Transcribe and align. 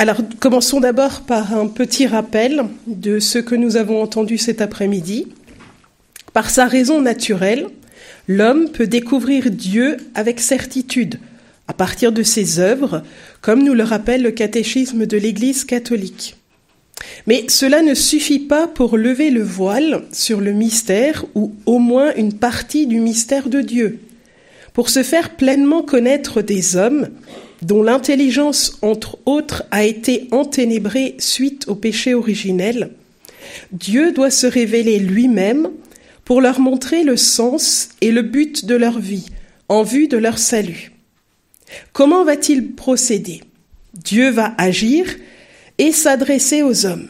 Alors, 0.00 0.16
commençons 0.38 0.80
d'abord 0.80 1.20
par 1.20 1.54
un 1.54 1.66
petit 1.66 2.06
rappel 2.06 2.64
de 2.86 3.18
ce 3.18 3.38
que 3.38 3.54
nous 3.54 3.76
avons 3.76 4.02
entendu 4.02 4.38
cet 4.38 4.62
après-midi. 4.62 5.26
Par 6.32 6.48
sa 6.48 6.64
raison 6.64 7.02
naturelle, 7.02 7.66
l'homme 8.26 8.70
peut 8.70 8.86
découvrir 8.86 9.50
Dieu 9.50 9.98
avec 10.14 10.40
certitude 10.40 11.20
à 11.68 11.74
partir 11.74 12.12
de 12.12 12.22
ses 12.22 12.60
œuvres, 12.60 13.02
comme 13.42 13.62
nous 13.62 13.74
le 13.74 13.82
rappelle 13.82 14.22
le 14.22 14.30
catéchisme 14.30 15.04
de 15.04 15.18
l'Église 15.18 15.64
catholique. 15.64 16.36
Mais 17.26 17.44
cela 17.48 17.82
ne 17.82 17.92
suffit 17.92 18.38
pas 18.38 18.66
pour 18.66 18.96
lever 18.96 19.28
le 19.30 19.42
voile 19.42 20.04
sur 20.12 20.40
le 20.40 20.52
mystère 20.52 21.26
ou 21.34 21.52
au 21.66 21.78
moins 21.78 22.14
une 22.14 22.32
partie 22.32 22.86
du 22.86 23.00
mystère 23.00 23.50
de 23.50 23.60
Dieu. 23.60 24.00
Pour 24.72 24.88
se 24.88 25.02
faire 25.02 25.36
pleinement 25.36 25.82
connaître 25.82 26.40
des 26.40 26.76
hommes, 26.76 27.08
dont 27.62 27.82
l'intelligence, 27.82 28.78
entre 28.82 29.18
autres, 29.26 29.64
a 29.70 29.84
été 29.84 30.28
enténébrée 30.32 31.16
suite 31.18 31.66
au 31.68 31.74
péché 31.74 32.14
originel, 32.14 32.90
Dieu 33.72 34.12
doit 34.12 34.30
se 34.30 34.46
révéler 34.46 34.98
lui-même 34.98 35.70
pour 36.24 36.40
leur 36.40 36.60
montrer 36.60 37.02
le 37.02 37.16
sens 37.16 37.90
et 38.00 38.12
le 38.12 38.22
but 38.22 38.64
de 38.64 38.74
leur 38.74 38.98
vie 38.98 39.26
en 39.68 39.82
vue 39.82 40.08
de 40.08 40.16
leur 40.16 40.38
salut. 40.38 40.92
Comment 41.92 42.24
va-t-il 42.24 42.72
procéder? 42.72 43.42
Dieu 43.94 44.30
va 44.30 44.54
agir 44.58 45.06
et 45.78 45.92
s'adresser 45.92 46.62
aux 46.62 46.86
hommes. 46.86 47.08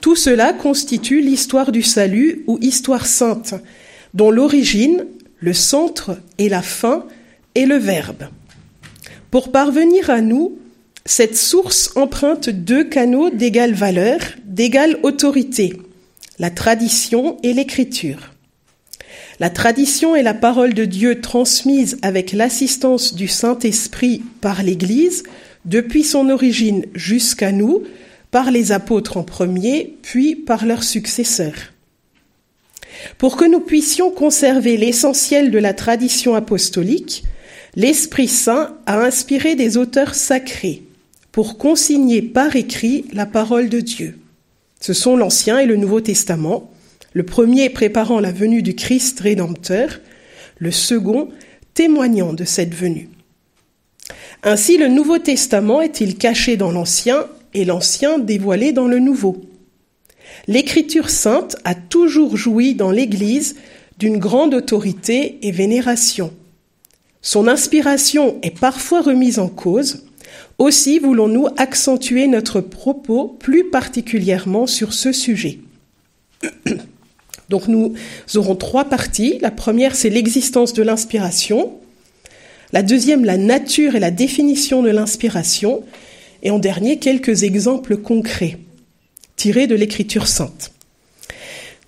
Tout 0.00 0.16
cela 0.16 0.52
constitue 0.52 1.20
l'histoire 1.20 1.72
du 1.72 1.82
salut 1.82 2.44
ou 2.46 2.58
histoire 2.60 3.06
sainte, 3.06 3.54
dont 4.14 4.30
l'origine, 4.30 5.06
le 5.40 5.52
centre 5.52 6.18
et 6.38 6.48
la 6.48 6.62
fin 6.62 7.06
est 7.54 7.66
le 7.66 7.76
Verbe. 7.76 8.28
Pour 9.30 9.50
parvenir 9.50 10.10
à 10.10 10.20
nous, 10.20 10.56
cette 11.04 11.36
source 11.36 11.92
emprunte 11.96 12.48
deux 12.48 12.84
canaux 12.84 13.30
d'égale 13.30 13.74
valeur, 13.74 14.18
d'égale 14.44 14.98
autorité, 15.02 15.74
la 16.38 16.50
tradition 16.50 17.36
et 17.42 17.52
l'écriture. 17.52 18.32
La 19.38 19.50
tradition 19.50 20.16
est 20.16 20.22
la 20.22 20.34
parole 20.34 20.74
de 20.74 20.84
Dieu 20.84 21.20
transmise 21.20 21.98
avec 22.02 22.32
l'assistance 22.32 23.14
du 23.14 23.28
Saint-Esprit 23.28 24.22
par 24.40 24.62
l'Église 24.62 25.24
depuis 25.64 26.04
son 26.04 26.30
origine 26.30 26.86
jusqu'à 26.94 27.52
nous, 27.52 27.82
par 28.30 28.50
les 28.50 28.72
apôtres 28.72 29.16
en 29.16 29.22
premier, 29.22 29.96
puis 30.02 30.36
par 30.36 30.64
leurs 30.64 30.84
successeurs. 30.84 31.72
Pour 33.18 33.36
que 33.36 33.44
nous 33.44 33.60
puissions 33.60 34.10
conserver 34.10 34.76
l'essentiel 34.76 35.50
de 35.50 35.58
la 35.58 35.74
tradition 35.74 36.34
apostolique, 36.34 37.24
l'Esprit 37.76 38.26
Saint 38.26 38.74
a 38.86 39.00
inspiré 39.04 39.54
des 39.54 39.76
auteurs 39.76 40.14
sacrés 40.14 40.82
pour 41.30 41.58
consigner 41.58 42.22
par 42.22 42.56
écrit 42.56 43.04
la 43.12 43.26
parole 43.26 43.68
de 43.68 43.80
Dieu. 43.80 44.18
Ce 44.80 44.94
sont 44.94 45.16
l'Ancien 45.16 45.58
et 45.58 45.66
le 45.66 45.76
Nouveau 45.76 46.00
Testament, 46.00 46.70
le 47.12 47.24
premier 47.24 47.68
préparant 47.68 48.18
la 48.18 48.32
venue 48.32 48.62
du 48.62 48.74
Christ 48.74 49.20
rédempteur, 49.20 50.00
le 50.58 50.70
second 50.70 51.28
témoignant 51.74 52.32
de 52.32 52.44
cette 52.44 52.74
venue. 52.74 53.10
Ainsi 54.42 54.78
le 54.78 54.88
Nouveau 54.88 55.18
Testament 55.18 55.82
est-il 55.82 56.16
caché 56.16 56.56
dans 56.56 56.70
l'Ancien 56.70 57.26
et 57.52 57.66
l'Ancien 57.66 58.18
dévoilé 58.18 58.72
dans 58.72 58.88
le 58.88 58.98
Nouveau. 58.98 59.42
L'Écriture 60.46 61.10
sainte 61.10 61.56
a 61.64 61.74
toujours 61.74 62.36
joui 62.36 62.74
dans 62.74 62.90
l'Église 62.90 63.56
d'une 63.98 64.18
grande 64.18 64.54
autorité 64.54 65.38
et 65.42 65.50
vénération. 65.52 66.32
Son 67.26 67.48
inspiration 67.48 68.38
est 68.42 68.56
parfois 68.56 69.02
remise 69.02 69.40
en 69.40 69.48
cause. 69.48 70.04
Aussi 70.58 71.00
voulons-nous 71.00 71.48
accentuer 71.56 72.28
notre 72.28 72.60
propos 72.60 73.36
plus 73.40 73.68
particulièrement 73.68 74.68
sur 74.68 74.92
ce 74.92 75.10
sujet. 75.10 75.58
Donc 77.48 77.66
nous 77.66 77.94
aurons 78.36 78.54
trois 78.54 78.84
parties. 78.84 79.40
La 79.40 79.50
première, 79.50 79.96
c'est 79.96 80.08
l'existence 80.08 80.72
de 80.72 80.84
l'inspiration. 80.84 81.72
La 82.72 82.84
deuxième, 82.84 83.24
la 83.24 83.38
nature 83.38 83.96
et 83.96 84.00
la 84.00 84.12
définition 84.12 84.84
de 84.84 84.90
l'inspiration. 84.90 85.82
Et 86.44 86.52
en 86.52 86.60
dernier, 86.60 87.00
quelques 87.00 87.42
exemples 87.42 87.96
concrets 87.96 88.60
tirés 89.34 89.66
de 89.66 89.74
l'Écriture 89.74 90.28
sainte. 90.28 90.70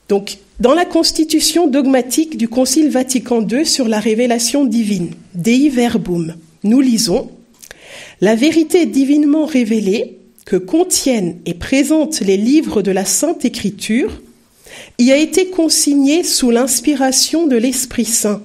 Donc, 0.08 0.38
dans 0.58 0.74
la 0.74 0.84
constitution 0.84 1.66
dogmatique 1.66 2.36
du 2.36 2.48
Concile 2.48 2.91
Vatican 2.91 3.46
II 3.46 3.66
sur 3.66 3.88
la 3.88 4.00
révélation 4.00 4.64
divine, 4.64 5.10
Dei 5.34 5.69
Verbum, 5.69 6.34
nous 6.64 6.80
lisons 6.80 7.30
La 8.20 8.34
vérité 8.34 8.86
divinement 8.86 9.44
révélée 9.44 10.18
que 10.47 10.56
contiennent 10.56 11.38
et 11.44 11.54
présentent 11.54 12.20
les 12.20 12.38
livres 12.38 12.80
de 12.80 12.91
la 12.91 13.04
Sainte 13.04 13.44
Écriture 13.44 14.22
y 14.98 15.12
a 15.12 15.16
été 15.16 15.48
consignée 15.48 16.24
sous 16.24 16.50
l'inspiration 16.50 17.47
de 17.47 17.56
l'Esprit 17.56 18.06
Saint. 18.06 18.42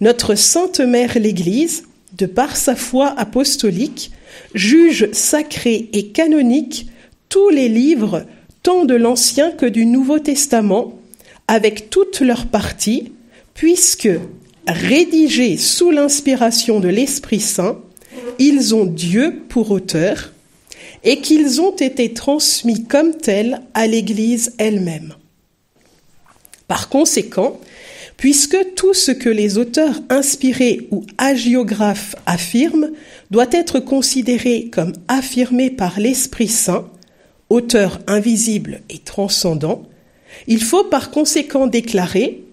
Notre 0.00 0.34
Sainte 0.34 0.80
Mère 0.80 1.18
l'Église, 1.18 1.84
de 2.16 2.26
par 2.26 2.56
sa 2.56 2.76
foi 2.76 3.14
apostolique, 3.16 4.10
juge 4.54 5.10
sacré 5.12 5.88
et 5.92 6.08
canonique 6.08 6.88
tous 7.28 7.48
les 7.48 7.68
livres, 7.68 8.24
tant 8.68 8.84
de 8.84 8.94
l'Ancien 8.94 9.50
que 9.50 9.64
du 9.64 9.86
Nouveau 9.86 10.18
Testament, 10.18 10.92
avec 11.46 11.88
toutes 11.88 12.20
leurs 12.20 12.48
parties, 12.48 13.12
puisque, 13.54 14.10
rédigés 14.66 15.56
sous 15.56 15.90
l'inspiration 15.90 16.78
de 16.78 16.88
l'Esprit 16.88 17.40
Saint, 17.40 17.78
ils 18.38 18.74
ont 18.74 18.84
Dieu 18.84 19.40
pour 19.48 19.70
auteur 19.70 20.34
et 21.02 21.22
qu'ils 21.22 21.62
ont 21.62 21.74
été 21.76 22.12
transmis 22.12 22.84
comme 22.84 23.16
tels 23.16 23.62
à 23.72 23.86
l'Église 23.86 24.52
elle-même. 24.58 25.14
Par 26.66 26.90
conséquent, 26.90 27.58
puisque 28.18 28.74
tout 28.74 28.92
ce 28.92 29.12
que 29.12 29.30
les 29.30 29.56
auteurs 29.56 29.98
inspirés 30.10 30.88
ou 30.90 31.06
agiographes 31.16 32.16
affirment 32.26 32.90
doit 33.30 33.48
être 33.50 33.80
considéré 33.80 34.68
comme 34.70 34.92
affirmé 35.08 35.70
par 35.70 35.98
l'Esprit 35.98 36.48
Saint, 36.48 36.86
auteur 37.50 38.00
invisible 38.06 38.82
et 38.90 38.98
transcendant, 38.98 39.82
il 40.46 40.62
faut 40.62 40.84
par 40.84 41.10
conséquent 41.10 41.66
déclarer 41.66 42.44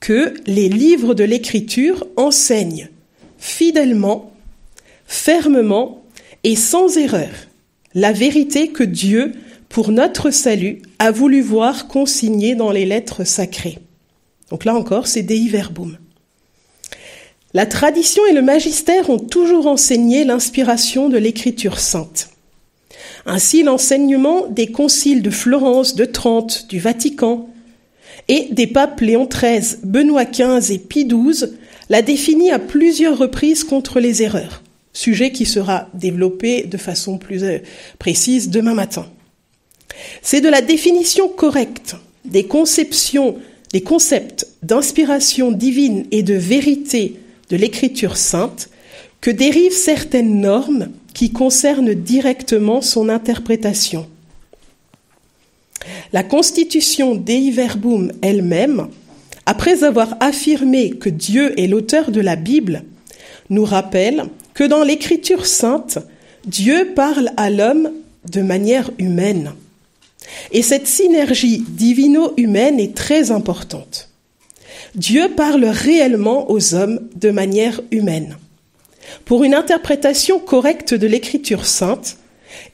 que 0.00 0.34
les 0.46 0.68
livres 0.68 1.14
de 1.14 1.24
l'Écriture 1.24 2.06
enseignent 2.16 2.88
fidèlement, 3.38 4.32
fermement 5.06 6.04
et 6.44 6.56
sans 6.56 6.96
erreur 6.96 7.30
la 7.94 8.12
vérité 8.12 8.68
que 8.68 8.84
Dieu, 8.84 9.32
pour 9.68 9.90
notre 9.90 10.30
salut, 10.30 10.82
a 10.98 11.10
voulu 11.10 11.40
voir 11.40 11.88
consignée 11.88 12.54
dans 12.54 12.70
les 12.70 12.84
lettres 12.84 13.24
sacrées. 13.24 13.78
Donc 14.50 14.64
là 14.64 14.74
encore, 14.74 15.06
c'est 15.06 15.22
Dei 15.22 15.48
Verbum. 15.48 15.98
La 17.54 17.66
tradition 17.66 18.24
et 18.26 18.34
le 18.34 18.42
magistère 18.42 19.08
ont 19.10 19.18
toujours 19.18 19.66
enseigné 19.66 20.24
l'inspiration 20.24 21.08
de 21.08 21.16
l'Écriture 21.16 21.80
sainte. 21.80 22.30
Ainsi, 23.30 23.62
l'enseignement 23.62 24.46
des 24.46 24.68
conciles 24.68 25.20
de 25.20 25.28
Florence, 25.28 25.94
de 25.94 26.06
Trente, 26.06 26.66
du 26.70 26.78
Vatican 26.78 27.50
et 28.26 28.48
des 28.52 28.66
papes 28.66 29.02
Léon 29.02 29.28
XIII, 29.30 29.76
Benoît 29.84 30.24
XV 30.24 30.72
et 30.72 30.78
Pie 30.78 31.06
XII 31.06 31.50
l'a 31.90 32.00
défini 32.00 32.50
à 32.50 32.58
plusieurs 32.58 33.18
reprises 33.18 33.64
contre 33.64 34.00
les 34.00 34.22
erreurs, 34.22 34.62
sujet 34.94 35.30
qui 35.30 35.44
sera 35.44 35.88
développé 35.92 36.62
de 36.62 36.78
façon 36.78 37.18
plus 37.18 37.44
euh, 37.44 37.58
précise 37.98 38.48
demain 38.48 38.72
matin. 38.72 39.06
C'est 40.22 40.40
de 40.40 40.48
la 40.48 40.62
définition 40.62 41.28
correcte 41.28 41.96
des 42.24 42.44
conceptions, 42.44 43.36
des 43.74 43.82
concepts 43.82 44.46
d'inspiration 44.62 45.52
divine 45.52 46.06
et 46.12 46.22
de 46.22 46.34
vérité 46.34 47.16
de 47.50 47.56
l'écriture 47.58 48.16
sainte 48.16 48.70
que 49.20 49.30
dérivent 49.30 49.76
certaines 49.76 50.40
normes 50.40 50.88
qui 51.18 51.32
concernent 51.32 51.94
directement 51.94 52.80
son 52.80 53.08
interprétation. 53.08 54.06
La 56.12 56.22
constitution 56.22 57.16
Dei 57.16 57.50
Verbum 57.50 58.12
elle-même, 58.22 58.86
après 59.44 59.82
avoir 59.82 60.16
affirmé 60.20 60.90
que 60.90 61.08
Dieu 61.08 61.58
est 61.58 61.66
l'auteur 61.66 62.12
de 62.12 62.20
la 62.20 62.36
Bible, 62.36 62.84
nous 63.50 63.64
rappelle 63.64 64.26
que 64.54 64.62
dans 64.62 64.84
l'écriture 64.84 65.46
sainte, 65.46 65.98
Dieu 66.46 66.92
parle 66.94 67.32
à 67.36 67.50
l'homme 67.50 67.90
de 68.30 68.40
manière 68.40 68.88
humaine. 69.00 69.54
Et 70.52 70.62
cette 70.62 70.86
synergie 70.86 71.64
divino-humaine 71.68 72.78
est 72.78 72.94
très 72.94 73.32
importante. 73.32 74.08
Dieu 74.94 75.30
parle 75.36 75.64
réellement 75.64 76.48
aux 76.48 76.76
hommes 76.76 77.08
de 77.16 77.32
manière 77.32 77.80
humaine. 77.90 78.36
Pour 79.24 79.44
une 79.44 79.54
interprétation 79.54 80.38
correcte 80.38 80.94
de 80.94 81.06
l'écriture 81.06 81.66
sainte, 81.66 82.16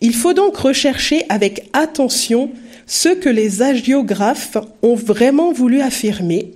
il 0.01 0.15
faut 0.15 0.33
donc 0.33 0.57
rechercher 0.57 1.25
avec 1.29 1.69
attention 1.73 2.51
ce 2.87 3.09
que 3.09 3.29
les 3.29 3.63
agiographes 3.63 4.57
ont 4.83 4.95
vraiment 4.95 5.53
voulu 5.53 5.81
affirmer 5.81 6.53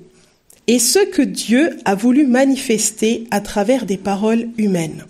et 0.67 0.79
ce 0.79 0.99
que 0.99 1.23
Dieu 1.23 1.79
a 1.85 1.95
voulu 1.95 2.27
manifester 2.27 3.25
à 3.31 3.41
travers 3.41 3.87
des 3.87 3.97
paroles 3.97 4.49
humaines. 4.59 5.05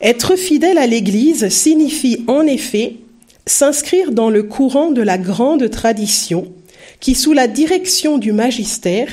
Être 0.00 0.36
fidèle 0.36 0.78
à 0.78 0.86
l'Église 0.86 1.48
signifie 1.48 2.24
en 2.26 2.46
effet 2.46 2.96
s'inscrire 3.46 4.10
dans 4.10 4.30
le 4.30 4.42
courant 4.42 4.90
de 4.90 5.02
la 5.02 5.18
grande 5.18 5.68
tradition 5.70 6.52
qui, 7.00 7.14
sous 7.14 7.32
la 7.32 7.46
direction 7.46 8.18
du 8.18 8.32
magistère, 8.32 9.08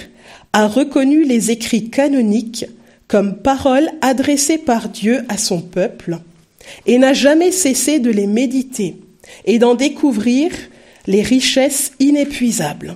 a 0.54 0.68
reconnu 0.68 1.24
les 1.26 1.52
écrits 1.52 1.90
canoniques 1.90 2.66
comme 3.10 3.38
paroles 3.38 3.90
adressées 4.02 4.60
par 4.60 4.88
Dieu 4.88 5.26
à 5.28 5.38
son 5.38 5.60
peuple 5.60 6.20
et 6.86 6.98
n'a 7.00 7.12
jamais 7.12 7.52
cessé 7.52 8.00
de 8.00 8.12
les 8.12 8.28
méditer 8.28 8.96
et 9.46 9.60
d'en 9.60 9.76
découvrir 9.76 10.52
les 11.08 11.24
richesses 11.24 11.92
inépuisables. 12.00 12.96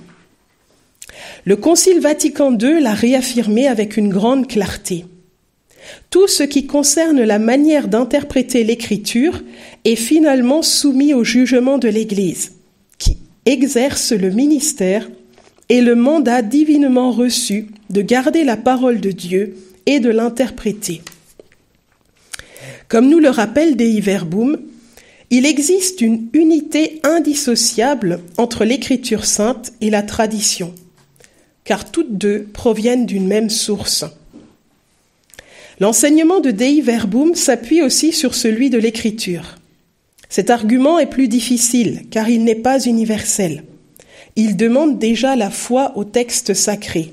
Le 1.44 1.56
Concile 1.56 2.00
Vatican 2.00 2.56
II 2.56 2.80
l'a 2.80 2.94
réaffirmé 2.94 3.66
avec 3.66 3.96
une 3.96 4.08
grande 4.08 4.46
clarté. 4.46 5.04
Tout 6.10 6.28
ce 6.28 6.44
qui 6.44 6.66
concerne 6.66 7.22
la 7.22 7.40
manière 7.40 7.88
d'interpréter 7.88 8.62
l'écriture 8.62 9.42
est 9.84 9.96
finalement 9.96 10.62
soumis 10.62 11.12
au 11.12 11.24
jugement 11.24 11.76
de 11.76 11.88
l'Église, 11.88 12.52
qui 12.98 13.18
exerce 13.46 14.12
le 14.12 14.30
ministère 14.30 15.10
et 15.68 15.80
le 15.80 15.96
mandat 15.96 16.42
divinement 16.42 17.10
reçu 17.10 17.66
de 17.90 18.00
garder 18.00 18.44
la 18.44 18.56
parole 18.56 19.00
de 19.00 19.10
Dieu 19.10 19.56
et 19.86 20.00
de 20.00 20.10
l'interpréter. 20.10 21.02
Comme 22.88 23.08
nous 23.08 23.18
le 23.18 23.30
rappelle 23.30 23.76
Dei 23.76 24.00
Verbum, 24.00 24.58
il 25.30 25.46
existe 25.46 26.00
une 26.00 26.28
unité 26.32 27.00
indissociable 27.02 28.20
entre 28.36 28.64
l'écriture 28.64 29.24
sainte 29.24 29.72
et 29.80 29.90
la 29.90 30.02
tradition, 30.02 30.74
car 31.64 31.90
toutes 31.90 32.16
deux 32.16 32.44
proviennent 32.52 33.06
d'une 33.06 33.26
même 33.26 33.50
source. 33.50 34.04
L'enseignement 35.80 36.40
de 36.40 36.50
Dei 36.50 36.82
Verbum 36.82 37.34
s'appuie 37.34 37.82
aussi 37.82 38.12
sur 38.12 38.34
celui 38.34 38.70
de 38.70 38.78
l'écriture. 38.78 39.56
Cet 40.28 40.50
argument 40.50 40.98
est 40.98 41.10
plus 41.10 41.26
difficile 41.26 42.02
car 42.10 42.28
il 42.28 42.44
n'est 42.44 42.54
pas 42.54 42.84
universel. 42.84 43.64
Il 44.36 44.56
demande 44.56 44.98
déjà 44.98 45.36
la 45.36 45.50
foi 45.50 45.92
au 45.96 46.04
texte 46.04 46.54
sacré. 46.54 47.12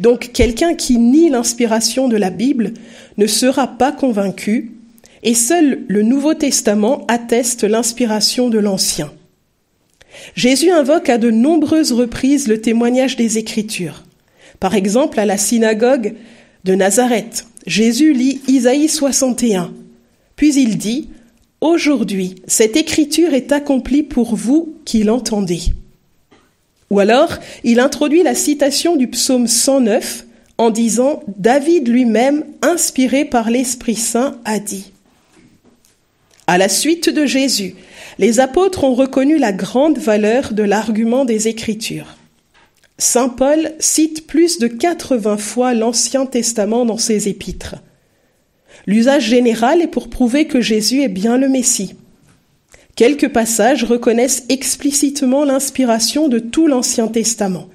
Donc 0.00 0.30
quelqu'un 0.32 0.74
qui 0.74 0.98
nie 0.98 1.30
l'inspiration 1.30 2.08
de 2.08 2.16
la 2.16 2.30
Bible 2.30 2.74
ne 3.16 3.26
sera 3.26 3.66
pas 3.66 3.92
convaincu 3.92 4.72
et 5.22 5.34
seul 5.34 5.84
le 5.88 6.02
Nouveau 6.02 6.34
Testament 6.34 7.04
atteste 7.08 7.64
l'inspiration 7.64 8.48
de 8.50 8.58
l'Ancien. 8.58 9.12
Jésus 10.34 10.70
invoque 10.70 11.08
à 11.08 11.18
de 11.18 11.30
nombreuses 11.30 11.92
reprises 11.92 12.48
le 12.48 12.60
témoignage 12.60 13.16
des 13.16 13.38
Écritures. 13.38 14.04
Par 14.60 14.74
exemple, 14.74 15.20
à 15.20 15.26
la 15.26 15.36
synagogue 15.36 16.14
de 16.64 16.74
Nazareth, 16.74 17.46
Jésus 17.66 18.12
lit 18.12 18.40
Isaïe 18.48 18.88
61. 18.88 19.72
Puis 20.36 20.54
il 20.54 20.78
dit, 20.78 21.08
Aujourd'hui, 21.60 22.36
cette 22.46 22.76
écriture 22.76 23.32
est 23.32 23.50
accomplie 23.50 24.02
pour 24.02 24.36
vous 24.36 24.76
qui 24.84 25.02
l'entendez. 25.02 25.60
Ou 26.90 27.00
alors, 27.00 27.38
il 27.64 27.80
introduit 27.80 28.22
la 28.22 28.34
citation 28.34 28.96
du 28.96 29.08
psaume 29.08 29.46
109 29.46 30.24
en 30.58 30.70
disant, 30.70 31.22
David 31.36 31.88
lui-même, 31.88 32.44
inspiré 32.62 33.24
par 33.24 33.50
l'Esprit 33.50 33.96
Saint, 33.96 34.38
a 34.44 34.58
dit. 34.58 34.92
À 36.46 36.58
la 36.58 36.68
suite 36.68 37.10
de 37.10 37.26
Jésus, 37.26 37.74
les 38.18 38.40
apôtres 38.40 38.84
ont 38.84 38.94
reconnu 38.94 39.36
la 39.36 39.52
grande 39.52 39.98
valeur 39.98 40.52
de 40.52 40.62
l'argument 40.62 41.24
des 41.24 41.48
Écritures. 41.48 42.16
Saint 42.98 43.28
Paul 43.28 43.72
cite 43.78 44.26
plus 44.26 44.58
de 44.58 44.68
80 44.68 45.36
fois 45.36 45.74
l'Ancien 45.74 46.24
Testament 46.24 46.86
dans 46.86 46.96
ses 46.96 47.28
épîtres. 47.28 47.74
L'usage 48.86 49.24
général 49.24 49.82
est 49.82 49.88
pour 49.88 50.08
prouver 50.08 50.46
que 50.46 50.60
Jésus 50.60 51.02
est 51.02 51.08
bien 51.08 51.36
le 51.36 51.48
Messie. 51.48 51.94
Quelques 52.96 53.28
passages 53.28 53.84
reconnaissent 53.84 54.44
explicitement 54.48 55.44
l'inspiration 55.44 56.28
de 56.28 56.38
tout 56.38 56.66
l'Ancien 56.66 57.08
Testament. 57.08 57.68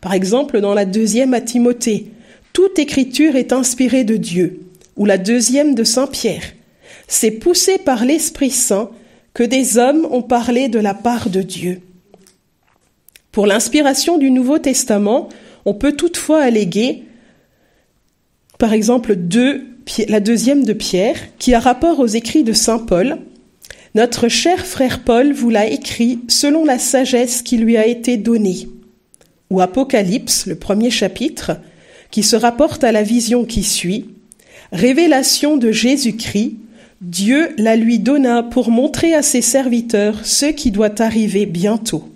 Par 0.00 0.14
exemple, 0.14 0.60
dans 0.60 0.72
la 0.72 0.86
deuxième 0.86 1.34
à 1.34 1.42
Timothée, 1.42 2.06
toute 2.54 2.78
écriture 2.78 3.36
est 3.36 3.52
inspirée 3.52 4.04
de 4.04 4.16
Dieu, 4.16 4.60
ou 4.96 5.04
la 5.04 5.18
deuxième 5.18 5.74
de 5.74 5.84
Saint 5.84 6.06
Pierre. 6.06 6.54
C'est 7.06 7.32
poussé 7.32 7.76
par 7.76 8.06
l'Esprit 8.06 8.50
Saint 8.50 8.90
que 9.34 9.42
des 9.42 9.76
hommes 9.76 10.06
ont 10.10 10.22
parlé 10.22 10.68
de 10.68 10.78
la 10.78 10.94
part 10.94 11.28
de 11.28 11.42
Dieu. 11.42 11.80
Pour 13.30 13.46
l'inspiration 13.46 14.16
du 14.16 14.30
Nouveau 14.30 14.58
Testament, 14.58 15.28
on 15.66 15.74
peut 15.74 15.92
toutefois 15.92 16.40
alléguer, 16.40 17.04
par 18.58 18.72
exemple, 18.72 19.16
la 20.08 20.20
deuxième 20.20 20.64
de 20.64 20.72
Pierre, 20.72 21.16
qui 21.38 21.52
a 21.52 21.60
rapport 21.60 22.00
aux 22.00 22.06
écrits 22.06 22.44
de 22.44 22.54
Saint 22.54 22.78
Paul. 22.78 23.18
Notre 23.94 24.28
cher 24.28 24.64
frère 24.64 25.04
Paul 25.04 25.32
vous 25.32 25.50
l'a 25.50 25.66
écrit 25.66 26.20
selon 26.28 26.64
la 26.64 26.78
sagesse 26.78 27.42
qui 27.42 27.58
lui 27.58 27.76
a 27.76 27.86
été 27.86 28.16
donnée. 28.16 28.68
Ou 29.50 29.60
Apocalypse, 29.60 30.46
le 30.46 30.54
premier 30.54 30.90
chapitre, 30.90 31.58
qui 32.10 32.22
se 32.22 32.36
rapporte 32.36 32.84
à 32.84 32.92
la 32.92 33.02
vision 33.02 33.44
qui 33.44 33.62
suit. 33.62 34.10
Révélation 34.72 35.56
de 35.56 35.70
Jésus-Christ, 35.70 36.56
Dieu 37.02 37.50
la 37.58 37.76
lui 37.76 37.98
donna 37.98 38.42
pour 38.42 38.70
montrer 38.70 39.14
à 39.14 39.22
ses 39.22 39.42
serviteurs 39.42 40.24
ce 40.24 40.46
qui 40.46 40.70
doit 40.70 41.02
arriver 41.02 41.46
bientôt 41.46 42.12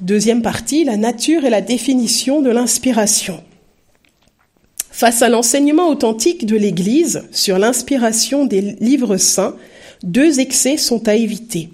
deuxième 0.00 0.42
partie, 0.42 0.84
la 0.84 0.96
nature 0.96 1.44
et 1.44 1.50
la 1.50 1.60
définition 1.60 2.42
de 2.42 2.50
l'inspiration. 2.50 3.42
Face 4.94 5.22
à 5.22 5.28
l'enseignement 5.28 5.88
authentique 5.88 6.46
de 6.46 6.54
l'Église 6.54 7.24
sur 7.32 7.58
l'inspiration 7.58 8.46
des 8.46 8.60
livres 8.78 9.16
saints, 9.16 9.56
deux 10.04 10.38
excès 10.38 10.76
sont 10.76 11.08
à 11.08 11.16
éviter. 11.16 11.68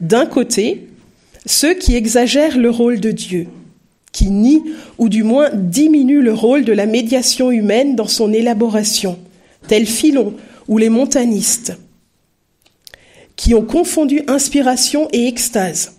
D'un 0.00 0.26
côté, 0.26 0.88
ceux 1.46 1.74
qui 1.74 1.94
exagèrent 1.94 2.58
le 2.58 2.70
rôle 2.70 2.98
de 2.98 3.12
Dieu, 3.12 3.46
qui 4.10 4.30
nient 4.30 4.64
ou 4.98 5.08
du 5.08 5.22
moins 5.22 5.50
diminuent 5.54 6.20
le 6.20 6.34
rôle 6.34 6.64
de 6.64 6.72
la 6.72 6.86
médiation 6.86 7.52
humaine 7.52 7.94
dans 7.94 8.08
son 8.08 8.32
élaboration, 8.32 9.16
tels 9.68 9.86
Philon 9.86 10.34
ou 10.66 10.76
les 10.76 10.88
montanistes, 10.88 11.78
qui 13.36 13.54
ont 13.54 13.62
confondu 13.62 14.22
inspiration 14.26 15.06
et 15.12 15.28
extase 15.28 15.92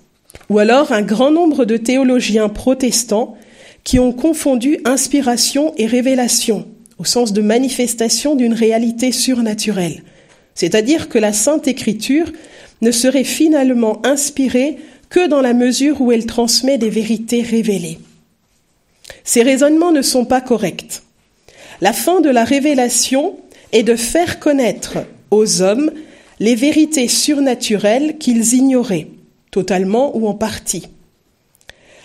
ou 0.49 0.59
alors 0.59 0.91
un 0.91 1.01
grand 1.01 1.31
nombre 1.31 1.63
de 1.63 1.77
théologiens 1.77 2.49
protestants 2.49 3.37
qui 3.83 3.99
ont 3.99 4.11
confondu 4.11 4.79
inspiration 4.85 5.73
et 5.77 5.85
révélation, 5.85 6.67
au 6.97 7.05
sens 7.05 7.33
de 7.33 7.41
manifestation 7.41 8.35
d'une 8.35 8.53
réalité 8.53 9.11
surnaturelle. 9.11 10.03
C'est-à-dire 10.55 11.09
que 11.09 11.17
la 11.17 11.33
Sainte 11.33 11.67
Écriture 11.67 12.31
ne 12.81 12.91
serait 12.91 13.23
finalement 13.23 14.05
inspirée 14.05 14.77
que 15.09 15.27
dans 15.27 15.41
la 15.41 15.53
mesure 15.53 16.01
où 16.01 16.11
elle 16.11 16.25
transmet 16.25 16.77
des 16.77 16.89
vérités 16.89 17.41
révélées. 17.41 17.99
Ces 19.23 19.41
raisonnements 19.41 19.91
ne 19.91 20.01
sont 20.01 20.25
pas 20.25 20.41
corrects. 20.41 21.01
La 21.81 21.93
fin 21.93 22.21
de 22.21 22.29
la 22.29 22.43
révélation 22.43 23.37
est 23.71 23.83
de 23.83 23.95
faire 23.95 24.39
connaître 24.39 24.97
aux 25.31 25.61
hommes 25.61 25.91
les 26.39 26.55
vérités 26.55 27.07
surnaturelles 27.07 28.17
qu'ils 28.17 28.53
ignoraient 28.53 29.07
totalement 29.51 30.15
ou 30.15 30.27
en 30.27 30.33
partie. 30.33 30.87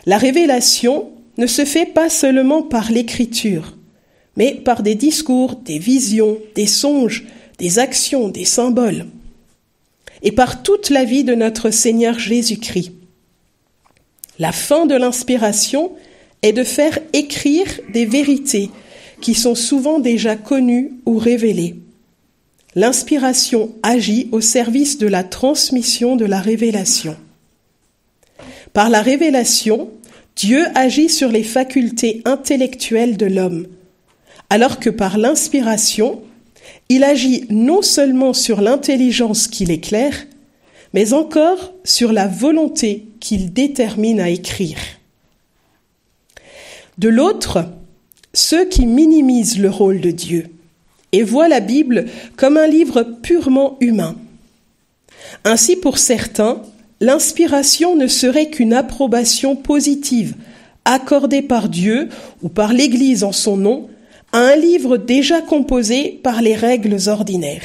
La 0.06 0.18
révélation 0.18 1.10
ne 1.36 1.46
se 1.46 1.64
fait 1.64 1.86
pas 1.86 2.08
seulement 2.08 2.62
par 2.62 2.90
l'écriture, 2.90 3.76
mais 4.36 4.54
par 4.54 4.82
des 4.82 4.94
discours, 4.94 5.56
des 5.56 5.78
visions, 5.78 6.38
des 6.54 6.66
songes, 6.66 7.24
des 7.58 7.78
actions, 7.78 8.28
des 8.28 8.44
symboles, 8.44 9.06
et 10.22 10.32
par 10.32 10.62
toute 10.62 10.90
la 10.90 11.04
vie 11.04 11.24
de 11.24 11.34
notre 11.34 11.70
Seigneur 11.70 12.18
Jésus-Christ. 12.18 12.92
La 14.38 14.52
fin 14.52 14.86
de 14.86 14.94
l'inspiration 14.94 15.92
est 16.42 16.52
de 16.52 16.64
faire 16.64 16.98
écrire 17.12 17.66
des 17.92 18.04
vérités 18.04 18.70
qui 19.20 19.34
sont 19.34 19.54
souvent 19.54 20.00
déjà 20.00 20.36
connues 20.36 20.92
ou 21.06 21.18
révélées. 21.18 21.76
L'inspiration 22.74 23.72
agit 23.82 24.28
au 24.32 24.40
service 24.40 24.98
de 24.98 25.06
la 25.06 25.22
transmission 25.22 26.16
de 26.16 26.24
la 26.24 26.40
révélation. 26.40 27.16
Par 28.72 28.90
la 28.90 29.00
révélation, 29.00 29.90
Dieu 30.36 30.64
agit 30.74 31.08
sur 31.08 31.28
les 31.28 31.44
facultés 31.44 32.22
intellectuelles 32.24 33.16
de 33.16 33.26
l'homme, 33.26 33.66
alors 34.50 34.80
que 34.80 34.90
par 34.90 35.16
l'inspiration, 35.16 36.22
il 36.88 37.04
agit 37.04 37.44
non 37.50 37.82
seulement 37.82 38.32
sur 38.32 38.60
l'intelligence 38.60 39.46
qu'il 39.46 39.70
éclaire, 39.70 40.26
mais 40.92 41.12
encore 41.12 41.72
sur 41.84 42.12
la 42.12 42.26
volonté 42.26 43.06
qu'il 43.20 43.52
détermine 43.52 44.20
à 44.20 44.28
écrire. 44.28 44.78
De 46.98 47.08
l'autre, 47.08 47.66
ceux 48.32 48.64
qui 48.64 48.86
minimisent 48.86 49.58
le 49.58 49.70
rôle 49.70 50.00
de 50.00 50.10
Dieu 50.10 50.46
et 51.12 51.22
voient 51.22 51.48
la 51.48 51.60
Bible 51.60 52.06
comme 52.36 52.56
un 52.56 52.66
livre 52.66 53.02
purement 53.02 53.76
humain. 53.80 54.16
Ainsi, 55.44 55.76
pour 55.76 55.98
certains, 55.98 56.62
l'inspiration 57.04 57.96
ne 57.96 58.06
serait 58.06 58.48
qu'une 58.48 58.72
approbation 58.72 59.56
positive 59.56 60.34
accordée 60.84 61.42
par 61.42 61.68
Dieu 61.68 62.08
ou 62.42 62.48
par 62.48 62.72
l'Église 62.72 63.24
en 63.24 63.32
son 63.32 63.56
nom 63.56 63.88
à 64.32 64.38
un 64.38 64.56
livre 64.56 64.96
déjà 64.96 65.40
composé 65.40 66.18
par 66.22 66.42
les 66.42 66.54
règles 66.54 67.08
ordinaires. 67.08 67.64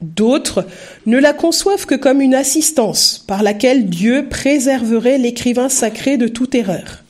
D'autres 0.00 0.66
ne 1.06 1.18
la 1.18 1.32
conçoivent 1.32 1.86
que 1.86 1.94
comme 1.94 2.20
une 2.20 2.34
assistance 2.34 3.24
par 3.26 3.42
laquelle 3.42 3.86
Dieu 3.86 4.26
préserverait 4.30 5.18
l'écrivain 5.18 5.68
sacré 5.68 6.16
de 6.16 6.28
toute 6.28 6.54
erreur. 6.54 7.02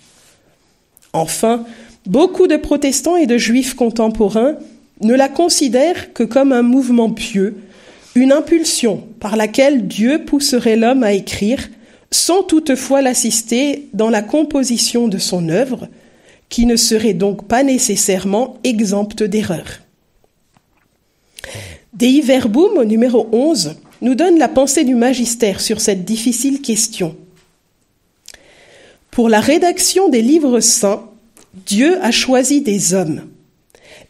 Enfin, 1.13 1.65
beaucoup 2.07 2.47
de 2.47 2.57
protestants 2.57 3.17
et 3.17 3.27
de 3.27 3.39
juifs 3.39 3.75
contemporains 3.75 4.57
ne 5.03 5.15
la 5.15 5.29
considèrent 5.29 6.13
que 6.13 6.25
comme 6.25 6.53
un 6.53 6.63
mouvement 6.63 7.11
pieux, 7.11 7.57
une 8.15 8.33
impulsion 8.33 9.07
par 9.21 9.37
laquelle 9.37 9.87
Dieu 9.87 10.25
pousserait 10.25 10.77
l'homme 10.77 11.03
à 11.03 11.13
écrire, 11.13 11.69
sans 12.11 12.43
toutefois 12.43 13.03
l'assister 13.03 13.89
dans 13.93 14.11
la 14.11 14.23
composition 14.23 15.09
de 15.09 15.19
son 15.19 15.49
œuvre, 15.49 15.89
qui 16.49 16.67
ne 16.67 16.77
serait 16.77 17.15
donc 17.15 17.47
pas 17.47 17.63
nécessairement 17.63 18.59
exempte 18.65 19.23
d'erreur. 19.23 19.81
Dei 21.93 22.21
Verbum, 22.21 22.79
au 22.79 22.85
numéro 22.85 23.29
11, 23.33 23.77
nous 24.03 24.15
donne 24.15 24.39
la 24.39 24.49
pensée 24.49 24.85
du 24.85 24.95
magistère 24.95 25.61
sur 25.61 25.81
cette 25.81 26.05
difficile 26.05 26.61
question. 26.61 27.17
Pour 29.11 29.29
la 29.29 29.41
rédaction 29.41 30.09
des 30.09 30.23
livres 30.23 30.61
saints, 30.61 31.11
Dieu 31.67 31.99
a 32.03 32.11
choisi 32.11 32.61
des 32.61 32.95
hommes. 32.95 33.23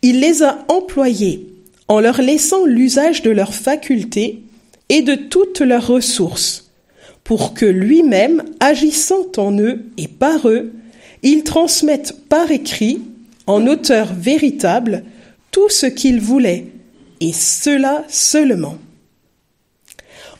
Il 0.02 0.20
les 0.20 0.42
a 0.42 0.64
employés 0.68 1.46
en 1.90 1.98
leur 1.98 2.22
laissant 2.22 2.66
l'usage 2.66 3.22
de 3.22 3.32
leurs 3.32 3.52
facultés 3.52 4.44
et 4.88 5.02
de 5.02 5.16
toutes 5.16 5.60
leurs 5.60 5.88
ressources, 5.88 6.70
pour 7.24 7.52
que 7.52 7.66
lui-même, 7.66 8.44
agissant 8.60 9.26
en 9.36 9.58
eux 9.58 9.80
et 9.98 10.06
par 10.06 10.48
eux, 10.48 10.70
il 11.24 11.42
transmette 11.42 12.14
par 12.28 12.52
écrit, 12.52 13.00
en 13.48 13.66
auteur 13.66 14.14
véritable, 14.14 15.02
tout 15.50 15.68
ce 15.68 15.86
qu'il 15.86 16.20
voulait, 16.20 16.66
et 17.18 17.32
cela 17.32 18.04
seulement. 18.06 18.78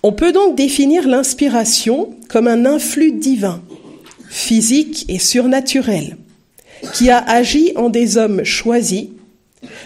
On 0.04 0.12
peut 0.12 0.30
donc 0.30 0.56
définir 0.56 1.08
l'inspiration 1.08 2.14
comme 2.28 2.46
un 2.46 2.64
influx 2.64 3.10
divin, 3.10 3.60
physique 4.28 5.04
et 5.08 5.18
surnaturel, 5.18 6.16
qui 6.94 7.10
a 7.10 7.18
agi 7.18 7.72
en 7.74 7.88
des 7.88 8.18
hommes 8.18 8.44
choisis, 8.44 9.08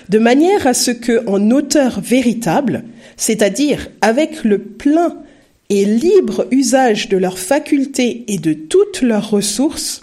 de 0.08 0.18
manière 0.18 0.66
à 0.66 0.74
ce 0.74 0.90
que, 0.90 1.26
en 1.28 1.50
auteur 1.50 2.00
véritable, 2.00 2.84
c'est-à-dire 3.16 3.88
avec 4.00 4.44
le 4.44 4.58
plein 4.58 5.18
et 5.70 5.84
libre 5.84 6.46
usage 6.50 7.08
de 7.08 7.16
leurs 7.16 7.38
facultés 7.38 8.24
et 8.28 8.38
de 8.38 8.52
toutes 8.52 9.02
leurs 9.02 9.30
ressources, 9.30 10.02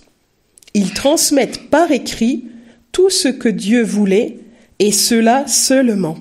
ils 0.73 0.93
transmettent 0.93 1.69
par 1.69 1.91
écrit 1.91 2.45
tout 2.91 3.09
ce 3.09 3.27
que 3.27 3.49
Dieu 3.49 3.83
voulait, 3.83 4.37
et 4.79 4.91
cela 4.91 5.45
seulement. 5.47 6.17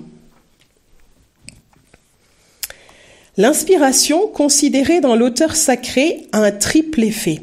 L'inspiration, 3.37 4.27
considérée 4.27 5.01
dans 5.01 5.15
l'auteur 5.15 5.55
sacré, 5.55 6.27
a 6.31 6.39
un 6.39 6.51
triple 6.51 7.03
effet 7.03 7.41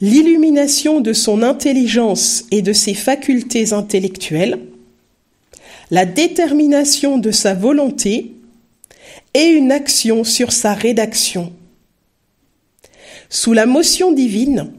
l'illumination 0.00 1.00
de 1.00 1.12
son 1.12 1.42
intelligence 1.42 2.44
et 2.50 2.62
de 2.62 2.72
ses 2.72 2.94
facultés 2.94 3.72
intellectuelles, 3.72 4.58
la 5.90 6.04
détermination 6.04 7.18
de 7.18 7.30
sa 7.30 7.54
volonté 7.54 8.32
et 9.34 9.46
une 9.46 9.72
action 9.72 10.24
sur 10.24 10.52
sa 10.52 10.74
rédaction. 10.74 11.52
Sous 13.30 13.52
la 13.52 13.66
motion 13.66 14.12
divine, 14.12 14.70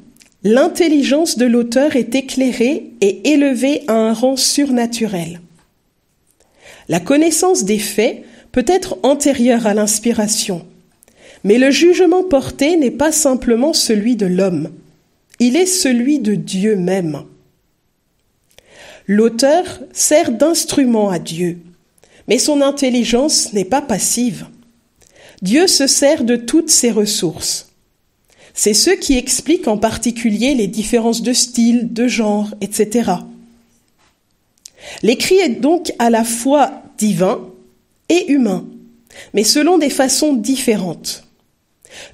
l'intelligence 0.44 1.38
de 1.38 1.46
l'auteur 1.46 1.96
est 1.96 2.16
éclairée 2.16 2.92
et 3.02 3.32
élevée 3.32 3.84
à 3.88 3.94
un 3.94 4.14
rang 4.14 4.38
surnaturel. 4.38 5.42
La 6.88 7.00
connaissance 7.00 7.66
des 7.66 7.78
faits 7.78 8.24
peut 8.52 8.66
être 8.68 8.98
antérieure 9.04 9.68
à 9.68 9.74
l'inspiration, 9.74 10.66
mais 11.44 11.58
le 11.58 11.70
jugement 11.72 12.24
porté 12.24 12.78
n'est 12.78 12.90
pas 12.90 13.12
simplement 13.12 13.74
celui 13.74 14.16
de 14.16 14.26
l'homme, 14.26 14.70
il 15.40 15.56
est 15.56 15.66
celui 15.66 16.20
de 16.20 16.36
Dieu 16.36 16.76
même. 16.76 17.24
L'auteur 19.08 19.64
sert 19.94 20.32
d'instrument 20.32 21.10
à 21.10 21.18
Dieu, 21.18 21.60
mais 22.28 22.38
son 22.38 22.62
intelligence 22.62 23.54
n'est 23.54 23.66
pas 23.66 23.82
passive. 23.82 24.48
Dieu 25.42 25.68
se 25.68 25.88
sert 25.88 26.26
de 26.26 26.36
toutes 26.36 26.70
ses 26.70 26.92
ressources. 26.92 27.70
C'est 28.54 28.74
ce 28.74 28.90
qui 28.90 29.18
explique 29.18 29.68
en 29.68 29.78
particulier 29.78 30.54
les 30.54 30.68
différences 30.68 31.22
de 31.22 31.32
style, 31.32 31.94
de 31.94 32.08
genre, 32.08 32.50
etc. 32.60 33.12
L'écrit 35.02 35.38
est 35.38 35.62
donc 35.62 35.94
à 35.98 36.10
la 36.10 36.26
fois 36.26 36.84
divin 36.98 37.50
et 38.10 38.32
humain, 38.32 38.68
mais 39.34 39.46
selon 39.46 39.78
des 39.78 39.90
façons 39.90 40.34
différentes. 40.34 41.24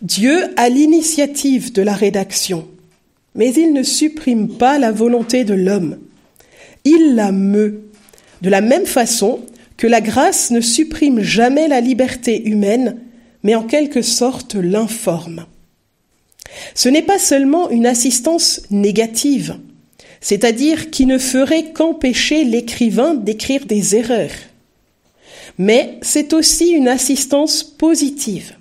Dieu 0.04 0.54
a 0.56 0.70
l'initiative 0.70 1.74
de 1.74 1.82
la 1.82 1.94
rédaction 1.94 2.68
mais 3.36 3.54
il 3.54 3.74
ne 3.74 3.84
supprime 3.84 4.58
pas 4.58 4.80
la 4.80 4.92
volonté 4.92 5.44
de 5.44 5.54
l'homme. 5.54 6.00
Il 6.86 7.16
la 7.16 7.32
meut, 7.32 7.90
de 8.42 8.50
la 8.50 8.62
même 8.62 8.86
façon 8.86 9.42
que 9.78 9.88
la 9.88 10.02
grâce 10.02 10.52
ne 10.52 10.62
supprime 10.62 11.22
jamais 11.22 11.68
la 11.68 11.82
liberté 11.82 12.48
humaine, 12.48 13.02
mais 13.44 13.56
en 13.56 13.64
quelque 13.64 14.02
sorte 14.02 14.56
l'informe. 14.56 15.46
Ce 16.74 16.88
n'est 16.88 17.02
pas 17.02 17.20
seulement 17.20 17.70
une 17.70 17.86
assistance 17.86 18.62
négative, 18.72 19.58
c'est-à-dire 20.22 20.90
qui 20.90 21.06
ne 21.06 21.18
ferait 21.18 21.72
qu'empêcher 21.74 22.46
l'écrivain 22.46 23.14
d'écrire 23.14 23.66
des 23.66 23.96
erreurs, 23.96 24.32
mais 25.58 26.00
c'est 26.02 26.34
aussi 26.34 26.70
une 26.70 26.88
assistance 26.88 27.64
positive, 27.64 28.54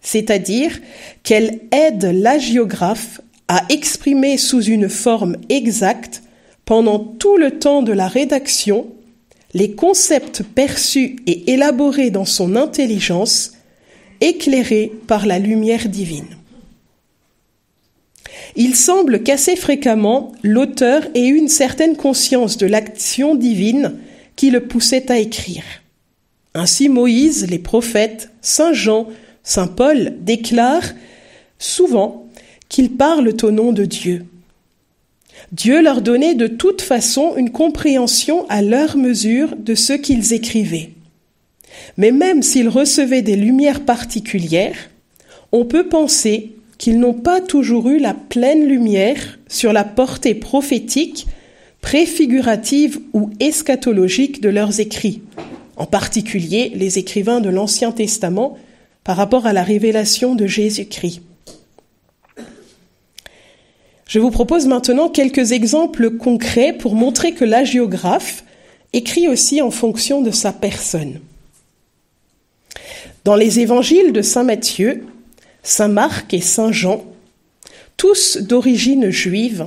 c'est-à-dire 0.00 0.80
qu'elle 1.22 1.60
aide 1.72 2.04
l'agiographe 2.04 3.20
à 3.54 3.62
exprimer 3.68 4.36
sous 4.36 4.62
une 4.62 4.88
forme 4.88 5.36
exacte, 5.48 6.24
pendant 6.64 6.98
tout 6.98 7.36
le 7.36 7.52
temps 7.60 7.82
de 7.82 7.92
la 7.92 8.08
rédaction, 8.08 8.88
les 9.52 9.76
concepts 9.76 10.42
perçus 10.42 11.20
et 11.28 11.52
élaborés 11.52 12.10
dans 12.10 12.24
son 12.24 12.56
intelligence, 12.56 13.52
éclairés 14.20 14.90
par 15.06 15.24
la 15.24 15.38
lumière 15.38 15.88
divine. 15.88 16.36
Il 18.56 18.74
semble 18.74 19.22
qu'assez 19.22 19.54
fréquemment 19.54 20.32
l'auteur 20.42 21.04
ait 21.14 21.28
une 21.28 21.48
certaine 21.48 21.96
conscience 21.96 22.56
de 22.56 22.66
l'action 22.66 23.36
divine 23.36 23.94
qui 24.34 24.50
le 24.50 24.66
poussait 24.66 25.12
à 25.12 25.18
écrire. 25.20 25.62
Ainsi 26.54 26.88
Moïse, 26.88 27.46
les 27.48 27.60
prophètes, 27.60 28.30
Saint 28.42 28.72
Jean, 28.72 29.06
Saint 29.44 29.68
Paul 29.68 30.14
déclarent 30.22 30.92
souvent 31.60 32.23
qu'ils 32.74 32.90
parlent 32.90 33.32
au 33.44 33.52
nom 33.52 33.70
de 33.70 33.84
Dieu. 33.84 34.24
Dieu 35.52 35.80
leur 35.80 36.02
donnait 36.02 36.34
de 36.34 36.48
toute 36.48 36.82
façon 36.82 37.34
une 37.36 37.50
compréhension 37.50 38.46
à 38.48 38.62
leur 38.62 38.96
mesure 38.96 39.54
de 39.56 39.76
ce 39.76 39.92
qu'ils 39.92 40.32
écrivaient. 40.32 40.90
Mais 41.98 42.10
même 42.10 42.42
s'ils 42.42 42.68
recevaient 42.68 43.22
des 43.22 43.36
lumières 43.36 43.84
particulières, 43.84 44.90
on 45.52 45.64
peut 45.64 45.86
penser 45.86 46.50
qu'ils 46.76 46.98
n'ont 46.98 47.14
pas 47.14 47.40
toujours 47.40 47.90
eu 47.90 48.00
la 48.00 48.12
pleine 48.12 48.66
lumière 48.66 49.38
sur 49.46 49.72
la 49.72 49.84
portée 49.84 50.34
prophétique, 50.34 51.28
préfigurative 51.80 52.98
ou 53.12 53.30
eschatologique 53.38 54.40
de 54.40 54.48
leurs 54.48 54.80
écrits, 54.80 55.22
en 55.76 55.86
particulier 55.86 56.72
les 56.74 56.98
écrivains 56.98 57.40
de 57.40 57.50
l'Ancien 57.50 57.92
Testament 57.92 58.58
par 59.04 59.16
rapport 59.16 59.46
à 59.46 59.52
la 59.52 59.62
révélation 59.62 60.34
de 60.34 60.48
Jésus-Christ. 60.48 61.22
Je 64.06 64.18
vous 64.18 64.30
propose 64.30 64.66
maintenant 64.66 65.08
quelques 65.08 65.52
exemples 65.52 66.10
concrets 66.10 66.72
pour 66.72 66.94
montrer 66.94 67.32
que 67.32 67.44
l'agiographe 67.44 68.44
écrit 68.92 69.28
aussi 69.28 69.62
en 69.62 69.70
fonction 69.70 70.20
de 70.20 70.30
sa 70.30 70.52
personne. 70.52 71.20
Dans 73.24 73.36
les 73.36 73.60
évangiles 73.60 74.12
de 74.12 74.22
Saint 74.22 74.44
Matthieu, 74.44 75.04
Saint 75.62 75.88
Marc 75.88 76.34
et 76.34 76.42
Saint 76.42 76.72
Jean, 76.72 77.04
tous 77.96 78.36
d'origine 78.36 79.10
juive, 79.10 79.66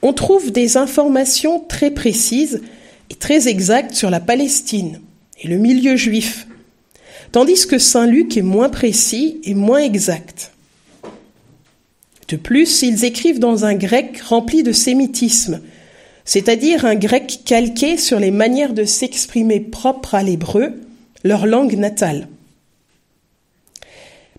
on 0.00 0.12
trouve 0.12 0.52
des 0.52 0.76
informations 0.76 1.60
très 1.60 1.90
précises 1.90 2.62
et 3.10 3.14
très 3.14 3.48
exactes 3.48 3.94
sur 3.94 4.10
la 4.10 4.20
Palestine 4.20 5.00
et 5.40 5.48
le 5.48 5.58
milieu 5.58 5.96
juif, 5.96 6.46
tandis 7.30 7.66
que 7.66 7.78
Saint 7.78 8.06
Luc 8.06 8.36
est 8.36 8.42
moins 8.42 8.70
précis 8.70 9.40
et 9.44 9.54
moins 9.54 9.80
exact. 9.80 10.52
De 12.28 12.36
plus, 12.36 12.82
ils 12.82 13.04
écrivent 13.04 13.38
dans 13.38 13.64
un 13.64 13.74
grec 13.74 14.20
rempli 14.20 14.62
de 14.62 14.72
sémitisme, 14.72 15.60
c'est-à-dire 16.24 16.84
un 16.84 16.94
grec 16.94 17.40
calqué 17.46 17.96
sur 17.96 18.20
les 18.20 18.30
manières 18.30 18.74
de 18.74 18.84
s'exprimer 18.84 19.60
propres 19.60 20.14
à 20.14 20.22
l'hébreu, 20.22 20.74
leur 21.24 21.46
langue 21.46 21.76
natale. 21.76 22.28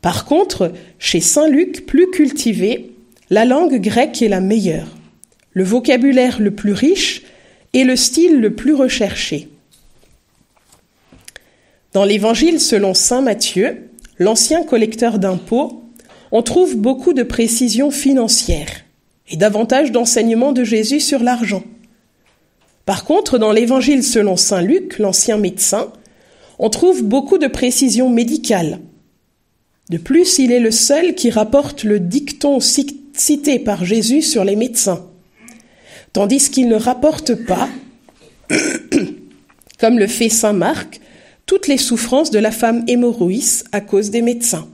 Par 0.01 0.25
contre, 0.25 0.71
chez 0.99 1.19
Saint 1.19 1.47
Luc, 1.47 1.87
plus 1.87 2.11
cultivé, 2.11 2.91
la 3.31 3.45
langue 3.45 3.81
grecque 3.81 4.21
est 4.21 4.29
la 4.29 4.39
meilleure, 4.39 4.95
le 5.51 5.63
vocabulaire 5.63 6.39
le 6.39 6.51
plus 6.51 6.73
riche 6.73 7.23
est 7.73 7.83
le 7.83 7.95
style 7.95 8.39
le 8.39 8.53
plus 8.53 8.73
recherché. 8.75 9.49
Dans 11.93 12.05
l'Évangile 12.05 12.59
selon 12.59 12.93
Saint 12.93 13.21
Matthieu, 13.21 13.89
l'ancien 14.19 14.63
collecteur 14.63 15.17
d'impôts, 15.17 15.83
on 16.31 16.41
trouve 16.41 16.75
beaucoup 16.75 17.13
de 17.13 17.23
précisions 17.23 17.91
financières 17.91 18.83
et 19.29 19.37
davantage 19.37 19.91
d'enseignements 19.91 20.51
de 20.51 20.63
Jésus 20.63 20.99
sur 20.99 21.19
l'argent. 21.19 21.63
Par 22.85 23.03
contre, 23.03 23.37
dans 23.37 23.51
l'Évangile 23.51 24.03
selon 24.03 24.35
Saint 24.35 24.61
Luc, 24.61 24.97
l'ancien 24.99 25.37
médecin, 25.37 25.91
on 26.57 26.69
trouve 26.69 27.03
beaucoup 27.03 27.37
de 27.37 27.47
précisions 27.47 28.09
médicales. 28.09 28.79
De 29.89 29.97
plus, 29.97 30.39
il 30.39 30.51
est 30.51 30.59
le 30.59 30.71
seul 30.71 31.15
qui 31.15 31.29
rapporte 31.29 31.83
le 31.83 31.99
dicton 31.99 32.59
cité 32.59 33.59
par 33.59 33.85
Jésus 33.85 34.21
sur 34.21 34.43
les 34.43 34.55
médecins, 34.55 35.05
tandis 36.13 36.49
qu'il 36.49 36.67
ne 36.67 36.75
rapporte 36.75 37.33
pas, 37.33 37.69
comme 39.79 39.97
le 39.97 40.07
fait 40.07 40.29
Saint 40.29 40.53
Marc, 40.53 40.99
toutes 41.45 41.67
les 41.67 41.77
souffrances 41.77 42.31
de 42.31 42.39
la 42.39 42.51
femme 42.51 42.83
hémorroïs 42.87 43.63
à 43.71 43.81
cause 43.81 44.11
des 44.11 44.21
médecins. 44.21 44.67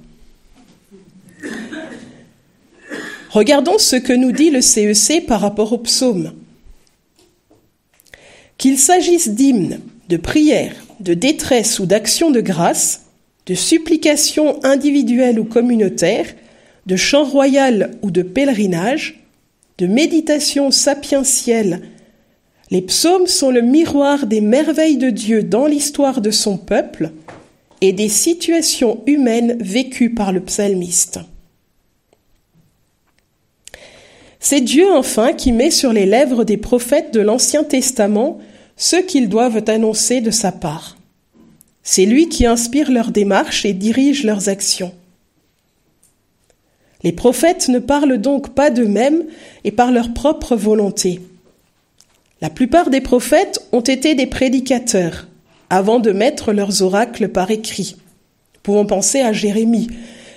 Regardons 3.30 3.78
ce 3.78 3.98
que 3.98 4.14
nous 4.14 4.32
dit 4.32 4.50
le 4.50 4.62
CEC 4.62 5.24
e 5.24 5.28
par 5.28 5.42
rapport 5.42 5.74
au 5.74 5.78
psaume. 5.78 6.34
Qu'il 8.58 8.80
s'agisse 8.80 9.30
d'hymnes, 9.30 9.82
de 10.08 10.18
prières, 10.18 10.76
de 11.02 11.14
détresse 11.14 11.80
ou 11.80 11.86
d'actions 11.86 12.32
de 12.32 12.40
grâce, 12.40 13.08
de 13.46 13.54
supplications 13.54 14.64
individuelles 14.64 15.40
ou 15.40 15.44
communautaires, 15.44 16.34
de 16.86 16.96
chants 16.96 17.26
royal 17.26 17.98
ou 18.02 18.12
de 18.12 18.22
pèlerinage, 18.22 19.22
de 19.78 19.88
méditation 19.88 20.72
sapientielle, 20.72 21.82
les 22.72 22.82
psaumes 22.82 23.28
sont 23.28 23.52
le 23.52 23.62
miroir 23.62 24.26
des 24.26 24.42
merveilles 24.42 24.98
de 24.98 25.10
Dieu 25.10 25.44
dans 25.44 25.68
l'histoire 25.68 26.22
de 26.22 26.32
son 26.32 26.58
peuple 26.58 27.12
et 27.82 27.94
des 27.94 28.10
situations 28.10 29.02
humaines 29.06 29.58
vécues 29.60 30.14
par 30.14 30.32
le 30.32 30.42
psalmiste. 30.42 31.20
C'est 34.48 34.62
Dieu 34.62 34.94
enfin 34.94 35.34
qui 35.34 35.52
met 35.52 35.72
sur 35.72 35.92
les 35.92 36.06
lèvres 36.06 36.44
des 36.44 36.58
prophètes 36.58 37.12
de 37.12 37.20
l'Ancien 37.20 37.64
Testament 37.64 38.38
ce 38.78 38.96
qu'ils 38.96 39.28
doivent 39.28 39.64
annoncer 39.66 40.22
de 40.22 40.30
sa 40.30 40.52
part. 40.52 40.98
C'est 41.82 42.06
lui 42.06 42.30
qui 42.30 42.46
inspire 42.46 42.92
leurs 42.92 43.10
démarches 43.10 43.66
et 43.66 43.74
dirige 43.74 44.24
leurs 44.24 44.48
actions. 44.48 44.94
Les 47.02 47.12
prophètes 47.12 47.70
ne 47.70 47.80
parlent 47.80 48.20
donc 48.20 48.54
pas 48.54 48.70
d'eux-mêmes 48.70 49.24
et 49.64 49.72
par 49.72 49.92
leur 49.92 50.14
propre 50.14 50.56
volonté. 50.56 51.22
La 52.40 52.52
plupart 52.52 52.92
des 52.92 53.02
prophètes 53.02 53.68
ont 53.72 53.82
été 53.82 54.14
des 54.14 54.28
prédicateurs 54.28 55.28
avant 55.72 55.98
de 55.98 56.12
mettre 56.12 56.54
leurs 56.54 56.84
oracles 56.84 57.30
par 57.30 57.50
écrit. 57.50 57.96
pouvons 58.62 58.86
penser 58.86 59.22
à 59.22 59.34
Jérémie, 59.34 59.88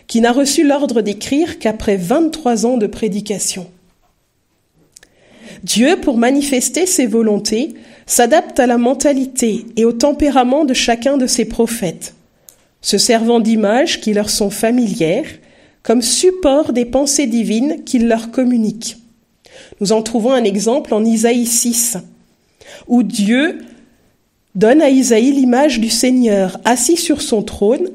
qui 0.06 0.22
n'a 0.22 0.32
reçu 0.32 0.66
l'ordre 0.66 1.02
d'écrire 1.02 1.58
qu'après 1.58 1.98
23 1.98 2.64
ans 2.64 2.78
de 2.78 2.86
prédication. 2.86 3.66
Dieu, 5.64 5.96
pour 6.00 6.16
manifester 6.16 6.86
ses 6.86 7.06
volontés, 7.06 7.74
s'adapte 8.06 8.58
à 8.60 8.66
la 8.66 8.78
mentalité 8.78 9.66
et 9.76 9.84
au 9.84 9.92
tempérament 9.92 10.64
de 10.64 10.74
chacun 10.74 11.16
de 11.16 11.26
ses 11.26 11.44
prophètes, 11.44 12.14
se 12.80 12.98
servant 12.98 13.40
d'images 13.40 14.00
qui 14.00 14.12
leur 14.12 14.30
sont 14.30 14.50
familières, 14.50 15.28
comme 15.82 16.02
support 16.02 16.72
des 16.72 16.84
pensées 16.84 17.26
divines 17.26 17.84
qu'il 17.84 18.08
leur 18.08 18.30
communique. 18.30 18.96
Nous 19.80 19.92
en 19.92 20.02
trouvons 20.02 20.32
un 20.32 20.44
exemple 20.44 20.94
en 20.94 21.04
Isaïe 21.04 21.46
6, 21.46 21.98
où 22.86 23.02
Dieu 23.02 23.58
donne 24.54 24.82
à 24.82 24.90
Isaïe 24.90 25.32
l'image 25.32 25.78
du 25.78 25.88
Seigneur 25.88 26.58
assis 26.64 26.96
sur 26.96 27.22
son 27.22 27.42
trône 27.42 27.90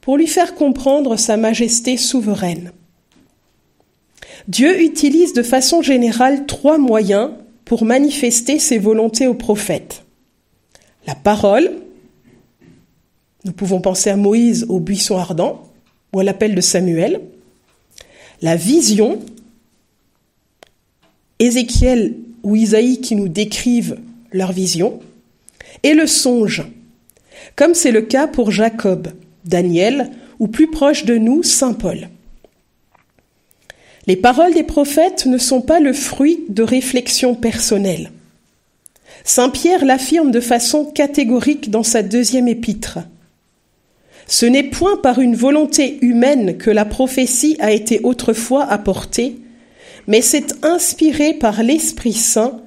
pour 0.00 0.16
lui 0.16 0.26
faire 0.26 0.54
comprendre 0.54 1.16
sa 1.16 1.36
majesté 1.36 1.96
souveraine. 1.96 2.70
Dieu 4.48 4.80
utilise 4.80 5.32
de 5.32 5.42
façon 5.42 5.82
générale 5.82 6.46
trois 6.46 6.78
moyens 6.78 7.30
pour 7.64 7.84
manifester 7.84 8.58
ses 8.58 8.78
volontés 8.78 9.26
aux 9.26 9.34
prophètes. 9.34 10.04
La 11.06 11.16
parole, 11.16 11.72
nous 13.44 13.52
pouvons 13.52 13.80
penser 13.80 14.10
à 14.10 14.16
Moïse 14.16 14.66
au 14.68 14.78
buisson 14.78 15.16
ardent 15.16 15.62
ou 16.12 16.20
à 16.20 16.24
l'appel 16.24 16.54
de 16.54 16.60
Samuel. 16.60 17.20
La 18.40 18.56
vision, 18.56 19.18
Ézéchiel 21.38 22.16
ou 22.42 22.54
Isaïe 22.56 23.00
qui 23.00 23.16
nous 23.16 23.28
décrivent 23.28 23.98
leur 24.32 24.52
vision. 24.52 25.00
Et 25.82 25.94
le 25.94 26.06
songe, 26.06 26.64
comme 27.56 27.74
c'est 27.74 27.90
le 27.90 28.02
cas 28.02 28.26
pour 28.26 28.50
Jacob, 28.50 29.08
Daniel 29.44 30.10
ou 30.38 30.48
plus 30.48 30.70
proche 30.70 31.04
de 31.04 31.16
nous, 31.16 31.42
Saint 31.42 31.72
Paul. 31.72 32.08
Les 34.06 34.16
paroles 34.16 34.54
des 34.54 34.62
prophètes 34.62 35.26
ne 35.26 35.38
sont 35.38 35.60
pas 35.60 35.80
le 35.80 35.92
fruit 35.92 36.44
de 36.48 36.62
réflexions 36.62 37.34
personnelles. 37.34 38.12
Saint 39.24 39.50
Pierre 39.50 39.84
l'affirme 39.84 40.30
de 40.30 40.40
façon 40.40 40.84
catégorique 40.84 41.70
dans 41.70 41.82
sa 41.82 42.02
deuxième 42.02 42.46
épître. 42.46 42.98
Ce 44.28 44.46
n'est 44.46 44.70
point 44.70 44.96
par 44.96 45.20
une 45.20 45.34
volonté 45.34 45.98
humaine 46.02 46.56
que 46.56 46.70
la 46.70 46.84
prophétie 46.84 47.56
a 47.58 47.72
été 47.72 48.00
autrefois 48.04 48.64
apportée, 48.64 49.38
mais 50.06 50.20
c'est 50.20 50.64
inspiré 50.64 51.34
par 51.34 51.62
l'Esprit 51.64 52.12
Saint 52.12 52.60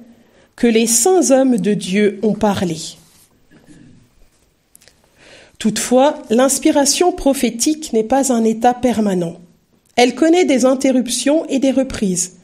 que 0.56 0.66
les 0.66 0.86
saints 0.86 1.30
hommes 1.30 1.56
de 1.56 1.72
Dieu 1.72 2.18
ont 2.22 2.34
parlé. 2.34 2.76
Toutefois, 5.58 6.22
l'inspiration 6.28 7.12
prophétique 7.12 7.94
n'est 7.94 8.04
pas 8.04 8.32
un 8.32 8.44
état 8.44 8.74
permanent. 8.74 9.36
Elle 10.02 10.14
connaît 10.14 10.46
des 10.46 10.64
interruptions 10.64 11.44
et 11.50 11.58
des 11.58 11.72
reprises 11.72 12.38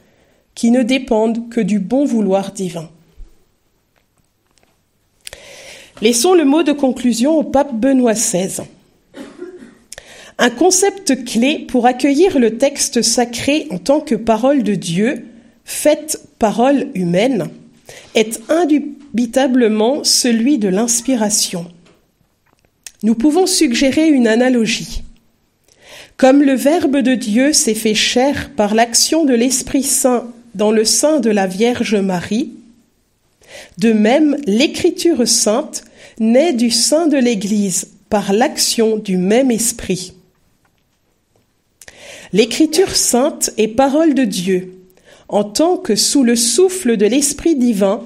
qui 0.54 0.70
ne 0.70 0.82
dépendent 0.82 1.48
que 1.48 1.62
du 1.62 1.78
bon 1.78 2.04
vouloir 2.04 2.52
divin. 2.52 2.90
Laissons 6.02 6.34
le 6.34 6.44
mot 6.44 6.62
de 6.62 6.72
conclusion 6.72 7.38
au 7.38 7.44
pape 7.44 7.74
Benoît 7.74 8.12
XVI. 8.12 8.60
Un 10.36 10.50
concept 10.50 11.24
clé 11.24 11.60
pour 11.60 11.86
accueillir 11.86 12.38
le 12.38 12.58
texte 12.58 13.00
sacré 13.00 13.68
en 13.70 13.78
tant 13.78 14.00
que 14.00 14.16
parole 14.16 14.62
de 14.62 14.74
Dieu, 14.74 15.24
faite 15.64 16.20
parole 16.38 16.88
humaine, 16.94 17.48
est 18.14 18.38
indubitablement 18.50 20.04
celui 20.04 20.58
de 20.58 20.68
l'inspiration. 20.68 21.64
Nous 23.02 23.14
pouvons 23.14 23.46
suggérer 23.46 24.08
une 24.08 24.28
analogie. 24.28 25.05
Comme 26.16 26.42
le 26.42 26.54
Verbe 26.54 26.96
de 26.98 27.14
Dieu 27.14 27.52
s'est 27.52 27.74
fait 27.74 27.94
chair 27.94 28.50
par 28.56 28.74
l'action 28.74 29.24
de 29.26 29.34
l'Esprit 29.34 29.82
Saint 29.82 30.32
dans 30.54 30.70
le 30.70 30.86
sein 30.86 31.20
de 31.20 31.28
la 31.28 31.46
Vierge 31.46 31.94
Marie, 31.94 32.52
de 33.76 33.92
même 33.92 34.36
l'Écriture 34.46 35.28
sainte 35.28 35.84
naît 36.18 36.54
du 36.54 36.70
sein 36.70 37.06
de 37.06 37.18
l'Église 37.18 37.90
par 38.08 38.32
l'action 38.32 38.96
du 38.96 39.18
même 39.18 39.50
Esprit. 39.50 40.14
L'Écriture 42.32 42.96
sainte 42.96 43.50
est 43.58 43.68
parole 43.68 44.14
de 44.14 44.24
Dieu, 44.24 44.72
en 45.28 45.44
tant 45.44 45.76
que 45.76 45.96
sous 45.96 46.24
le 46.24 46.34
souffle 46.34 46.96
de 46.96 47.04
l'Esprit 47.04 47.56
divin, 47.56 48.02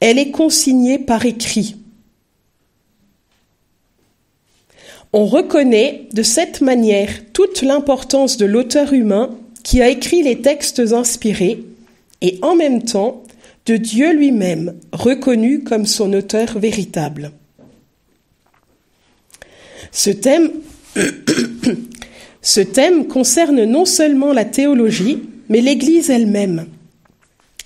elle 0.00 0.18
est 0.18 0.30
consignée 0.30 0.98
par 0.98 1.26
écrit. 1.26 1.76
On 5.12 5.26
reconnaît 5.26 6.06
de 6.12 6.22
cette 6.22 6.60
manière 6.60 7.10
toute 7.32 7.62
l'importance 7.62 8.36
de 8.36 8.46
l'auteur 8.46 8.92
humain 8.92 9.30
qui 9.64 9.82
a 9.82 9.88
écrit 9.88 10.22
les 10.22 10.40
textes 10.40 10.80
inspirés 10.92 11.64
et 12.20 12.38
en 12.42 12.54
même 12.54 12.82
temps 12.82 13.22
de 13.66 13.76
Dieu 13.76 14.12
lui-même, 14.12 14.74
reconnu 14.92 15.62
comme 15.62 15.86
son 15.86 16.12
auteur 16.12 16.58
véritable. 16.58 17.32
Ce 19.92 20.10
thème, 20.10 20.50
ce 22.42 22.60
thème 22.60 23.06
concerne 23.06 23.64
non 23.64 23.84
seulement 23.84 24.32
la 24.32 24.44
théologie, 24.44 25.22
mais 25.48 25.60
l'Église 25.60 26.10
elle-même. 26.10 26.66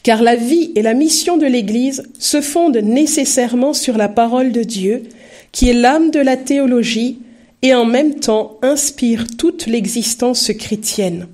Car 0.02 0.22
la 0.22 0.36
vie 0.36 0.72
et 0.74 0.82
la 0.82 0.94
mission 0.94 1.36
de 1.36 1.46
l'Église 1.46 2.02
se 2.18 2.40
fondent 2.40 2.76
nécessairement 2.76 3.72
sur 3.74 3.96
la 3.96 4.08
parole 4.08 4.52
de 4.52 4.62
Dieu, 4.62 5.04
qui 5.52 5.68
est 5.68 5.74
l'âme 5.74 6.10
de 6.10 6.20
la 6.20 6.36
théologie 6.36 7.18
et 7.64 7.74
en 7.74 7.86
même 7.86 8.16
temps 8.16 8.58
inspire 8.60 9.24
toute 9.38 9.64
l'existence 9.66 10.52
chrétienne. 10.52 11.28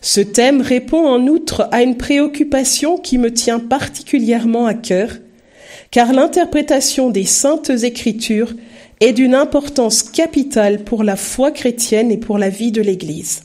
Ce 0.00 0.20
thème 0.20 0.60
répond 0.60 1.04
en 1.04 1.26
outre 1.26 1.68
à 1.72 1.82
une 1.82 1.96
préoccupation 1.96 2.96
qui 2.96 3.18
me 3.18 3.34
tient 3.34 3.58
particulièrement 3.58 4.66
à 4.66 4.74
cœur, 4.74 5.10
car 5.90 6.12
l'interprétation 6.12 7.10
des 7.10 7.24
saintes 7.24 7.70
écritures 7.70 8.54
est 9.00 9.12
d'une 9.12 9.34
importance 9.34 10.04
capitale 10.04 10.84
pour 10.84 11.02
la 11.02 11.16
foi 11.16 11.50
chrétienne 11.50 12.12
et 12.12 12.18
pour 12.18 12.38
la 12.38 12.48
vie 12.48 12.70
de 12.70 12.80
l'Église. 12.80 13.42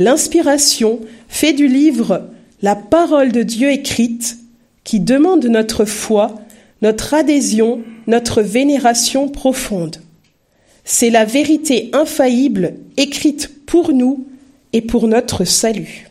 L'inspiration 0.00 0.98
fait 1.28 1.52
du 1.52 1.68
livre 1.68 2.28
la 2.60 2.74
parole 2.74 3.30
de 3.30 3.44
Dieu 3.44 3.70
écrite 3.70 4.36
qui 4.82 4.98
demande 4.98 5.44
notre 5.44 5.84
foi, 5.84 6.34
notre 6.82 7.14
adhésion, 7.14 7.82
notre 8.08 8.42
vénération 8.42 9.28
profonde. 9.28 9.98
C'est 10.90 11.10
la 11.10 11.26
vérité 11.26 11.90
infaillible 11.92 12.76
écrite 12.96 13.66
pour 13.66 13.92
nous 13.92 14.26
et 14.72 14.80
pour 14.80 15.06
notre 15.06 15.44
salut. 15.44 16.07